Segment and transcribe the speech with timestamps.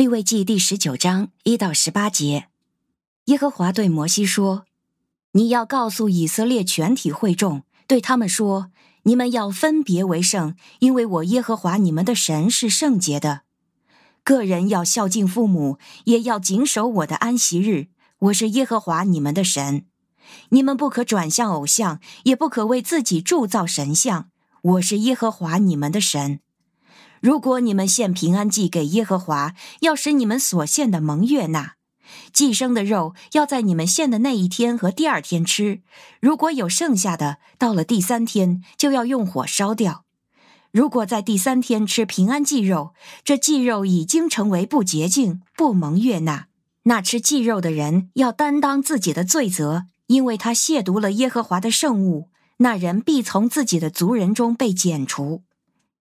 [0.00, 2.46] 利未记第十九章一到十八节，
[3.26, 4.64] 耶和华对摩西说
[5.32, 8.70] ：“你要告诉以色列全体会众，对他们说：
[9.02, 13.42] 你们要分别为圣，因为我耶和华你们的神是圣洁的。
[14.24, 17.88] 个人要孝敬父母，也要谨守我的安息日。
[18.20, 19.84] 我是耶和华你们的神。
[20.48, 24.30] 你们不可转向偶像，也不可为自己铸造神像。
[24.62, 26.40] 我是耶和华你们的神。”
[27.20, 31.74] 如果你们献平安祭给耶和华，要使你们所献的蒙悦纳，
[32.32, 35.82] 祭牲的肉要在你们献的那一天和第二天吃。
[36.20, 40.04] 如果有剩下的，到了第三天就要用火烧掉。
[40.72, 46.46] 如果在第三天吃平安祭肉，这祭肉已经成为不洁净、不蒙悦纳，
[46.84, 52.28] 那吃祭肉的人要担当自己的罪责，因为他亵渎了耶和华的圣物，
[52.58, 55.42] 那人必从自己的族人中被剪除。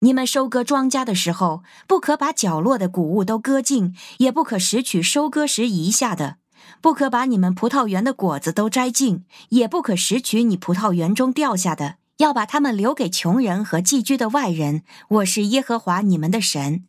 [0.00, 6.36] 你们收割庄稼的时候，不可把角落的谷物都割尽，也不可拾取收割时遗下的；
[6.82, 14.82] 不可把你们葡萄园的果子都摘尽，也不可拾取你葡萄园中掉下的，要把它们留给穷人和寄居的外人。
[15.08, 16.84] 我是耶和华你们的神。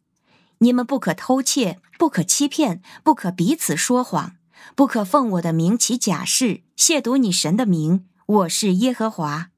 [0.57, 4.33] 你们不可偷窃，不可欺骗，不可彼此说谎，
[4.75, 8.05] 不可奉我的名起假誓，亵渎你神的名。
[8.25, 9.51] 我是耶和华。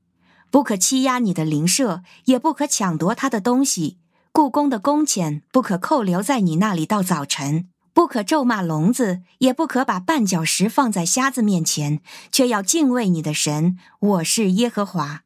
[0.52, 3.98] 不可欺压你的邻舍，也不可抢夺他的东西。
[4.32, 7.70] 雇工的工钱不可扣留在你那里到早晨。
[7.94, 13.78] 不可咒骂聋子，也不可把绊脚石放在瞎子面前，却要敬畏你的神。
[14.00, 15.24] 我是耶和华。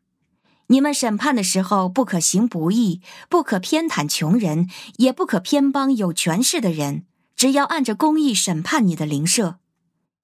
[0.67, 9.57] 你们审判的时候，不可行不义，不可偏袒穷人，也不可偏帮有权势的人，只要按着公义审判你的邻舍。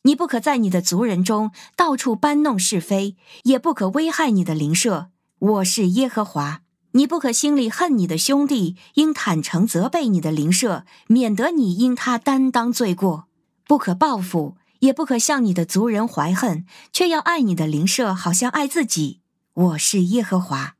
[0.04, 5.10] 你不可在你的族人中到处搬弄是非，也不可危害你的邻舍。
[5.40, 6.62] 我是耶和华。
[6.94, 13.26] 你不可心里恨你的兄弟，应坦诚责备你的邻舍，免得你因他担当罪过。
[13.68, 19.20] 不可报复，也不可向你的族人怀恨，却要爱你的邻舍，好像爱自己。
[19.54, 20.76] 我是耶和华。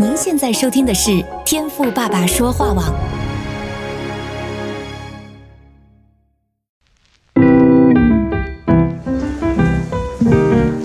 [0.00, 3.09] 您现在收听的是天赋爸爸说话网。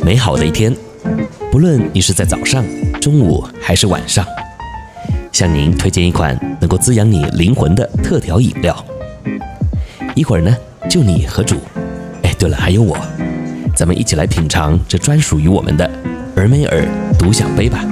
[0.06, 0.72] 美好的一天，
[1.52, 2.64] 不论你是在早上、
[3.02, 4.24] 中午还是晚上，
[5.32, 8.86] 向您推荐一款能够滋养你灵魂的特调饮料。
[10.14, 10.56] 一会儿呢，
[10.88, 11.56] 就你和主，
[12.22, 12.96] 哎，对了，还有我，
[13.76, 15.90] 咱们一起来品尝这专属于我们的
[16.36, 16.88] 俄梅尔
[17.18, 17.84] 独享杯吧。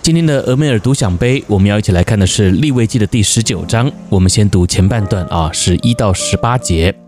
[0.00, 3.92] 今天的俄梅尔独享杯，我们要一起来看的是利未记的第十九章。
[4.08, 7.01] 我们先读前半段啊，是一到十八节。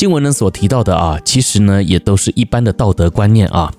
[0.00, 3.70] 经文呢所提到的啊，其实呢也都是一般的道德观念啊，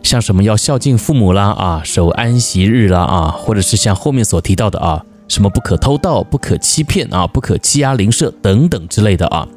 [0.00, 9.48] 像什么要孝敬父母啦啊，守安息日啦啊，或者是像后面所提到的啊，什么不可偷盗、不可欺骗啊、不可欺压邻舍等等之类的啊。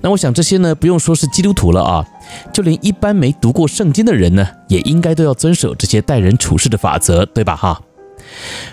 [0.00, 2.06] 那我想这些呢，不用说是基督徒了啊，
[2.50, 7.78] 就连一般没读过圣经的人呢，也应该都要遵守这些待人处事的法则，对吧哈？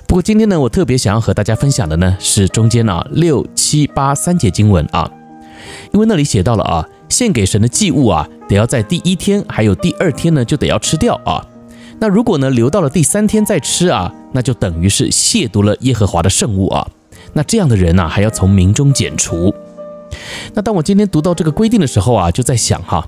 [0.08, 5.12] 不过今天呢，我特别想要和大家分享的呢，是中间啊六七八三节经文啊。
[5.94, 11.46] 因为那里写到了啊，献给神的祭物啊，得要在第一天还有第二天呢，就得要吃掉啊。
[12.00, 16.88] 那如果呢留到了第三天再吃啊，那就等于是亵渎了耶和华的圣物啊。
[17.34, 19.54] 那这样的人呢，还要从民中剪除。
[20.54, 23.08] 那当我今天读到这个规定的时候啊，就在想哈，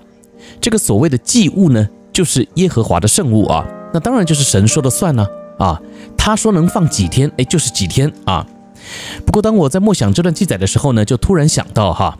[0.61, 3.67] 这个所谓的祭物呢，就是耶和华的圣物啊。
[3.93, 5.25] 那当然就是神说了算呢
[5.57, 5.81] 啊，
[6.15, 8.45] 他说能放几天，哎，就是几天啊。
[9.25, 12.17] 不过当我在默想这段记载的时候呢，就突然想到哈。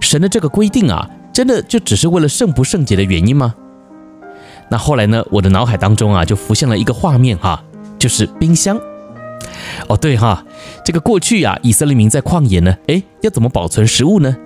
[0.00, 3.54] 神的这个规定啊，真的就只是为了圣不圣洁的原因吗？
[4.68, 7.62] 那后来呢，我的脑海当中啊，就浮现了一个画面哈，
[7.98, 8.78] 就是冰箱。
[9.88, 10.44] 哦，对哈，
[10.84, 14.36] 这个过去啊，以色列民在旷野呢，诶，要怎么保存食物呢？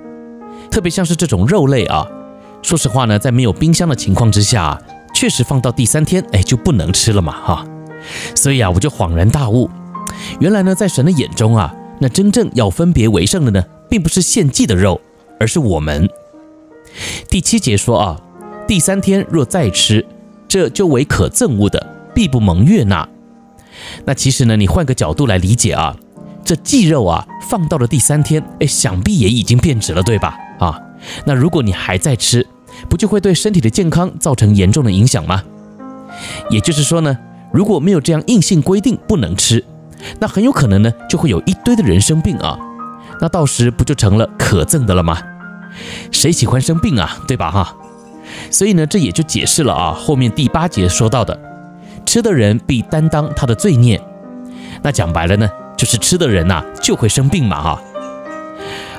[0.71, 2.07] 特别像是这种肉类啊，
[2.63, 4.79] 说实话呢，在没有冰箱的情况之下，
[5.15, 7.65] 确实放到第三天，诶，就不能吃了嘛哈。
[8.35, 9.71] 所以啊，我就恍然大悟，
[10.39, 15.01] 原来呢，在神的眼中啊，那真正要分别为圣的呢，并不是献祭的肉。
[15.41, 16.09] 而是我们。
[17.29, 18.21] 第七节说啊，
[18.69, 20.07] 第三天若再吃，
[20.47, 21.85] 这就为可憎恶的，
[22.15, 23.09] 必不蒙悦纳。
[24.05, 25.97] 那其实呢，你换个角度来理解啊，
[26.45, 30.37] 这祭肉啊，放到了第三天，哎，想必也已经变质了，对吧？
[30.59, 30.79] 啊，
[31.25, 32.47] 那如果你还在吃，
[32.89, 35.43] 不就会对身体的健康造成严重的影响吗？
[36.51, 37.17] 也就是说呢，
[37.53, 39.65] 如果没有这样硬性规定不能吃，
[40.19, 42.59] 那很有可能呢，就会有一堆的人生病啊。
[43.21, 45.19] 那到时不就成了可憎的了吗？
[46.11, 47.51] 谁喜欢生病啊，对吧？
[47.51, 47.77] 哈，
[48.51, 51.39] 所以呢，这也就解释了啊，后面第八节说到的，
[52.05, 54.01] 吃的人必担当他的罪孽。
[54.83, 57.83] 那讲白了呢，就是吃的人呐、就会生病嘛哈。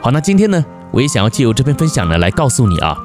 [0.01, 2.97] 好，那今天呢，我也想要借由这篇分享呢，来告诉你啊，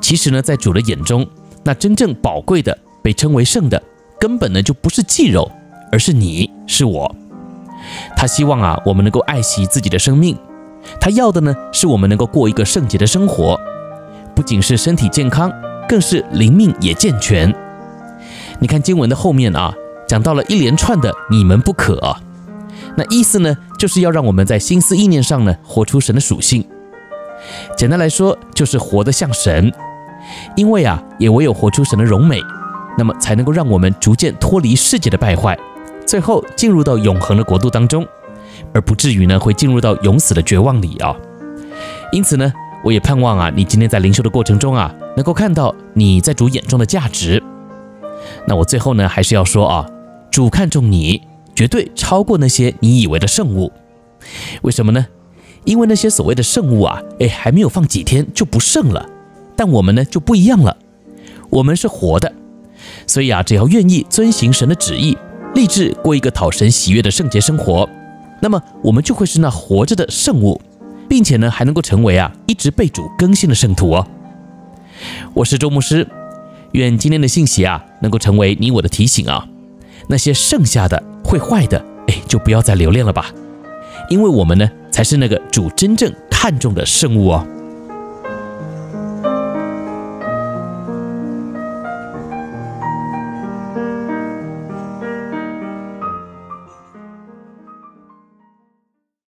[0.00, 1.26] 其实呢，在主的眼中，
[1.64, 3.82] 那真正宝贵的、被称为圣的，
[4.18, 5.50] 根本呢就不是祭肉，
[5.92, 7.14] 而是你是我。
[8.16, 10.36] 他希望啊，我们能够爱惜自己的生命，
[11.00, 13.58] 他要的呢，是我们能够过一个圣洁的生活，
[14.34, 15.52] 不仅是身体健康，
[15.88, 17.54] 更是灵命也健全。
[18.60, 19.74] 你看经文的后面啊，
[20.06, 22.16] 讲到了一连串的“你们不可”，
[22.96, 26.64] 那意思呢，就是要让我们在心思意念上呢，活出神的属性。
[27.76, 29.72] 简单来说，就是活得像神。
[30.56, 32.40] 因为啊，也唯有活出神的荣美，
[32.96, 35.58] 那么才能够让我们逐渐脱离世界的败坏，
[36.06, 38.06] 最后进入到永恒的国度当中，
[38.72, 41.16] 而不至于呢，会进入到永死的绝望里啊。
[42.12, 42.52] 因此呢，
[42.84, 47.42] 我也盼望啊，你今天在灵修的过程中啊，能够看到你在主眼中的价值。
[48.46, 49.86] 那我最后呢，还是要说啊，
[50.30, 51.22] 主看重你，
[51.54, 53.72] 绝对超过那些你以为的圣物。
[54.62, 55.06] 为什么呢？
[55.64, 59.08] 因为那些所谓的圣物啊，哎，还没有放几天就不圣了。
[59.56, 60.76] 但我们呢，就不一样了，
[61.48, 62.32] 我们是活的，
[63.06, 65.16] 所以啊，只要愿意遵行神的旨意，
[65.54, 67.88] 立志过一个讨神喜悦的圣洁生活，
[68.44, 70.60] 那么我们就会是那活着的圣物，
[71.08, 74.06] 并且呢，还能够成为啊一直被主更新的圣徒哦。
[75.32, 76.06] 我是周牧师。
[76.72, 79.48] 愿今天的信息啊，能够成为你我的提醒啊。
[80.10, 83.32] 那些剩下的会坏的，哎，就不要再留恋了吧。
[84.10, 87.46] 因为我们呢，才是那个主真正看重的圣物哦。